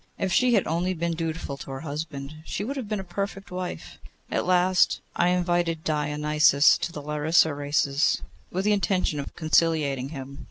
If 0.17 0.33
she 0.33 0.55
had 0.55 0.65
only 0.65 0.95
been 0.95 1.11
dutiful 1.13 1.57
to 1.57 1.69
her 1.69 1.81
husband, 1.81 2.37
she 2.43 2.63
would 2.63 2.75
have 2.75 2.87
been 2.89 2.99
a 2.99 3.03
perfect 3.03 3.51
woman. 3.51 3.81
At 4.31 4.47
last 4.47 4.99
I 5.15 5.27
invited 5.27 5.83
Deioneus 5.83 6.79
to 6.79 6.91
the 6.91 7.03
Larissa 7.03 7.53
races, 7.53 8.19
with 8.51 8.65
the 8.65 8.73
intention 8.73 9.19
of 9.19 9.35
conciliating 9.35 10.09
him. 10.09 10.39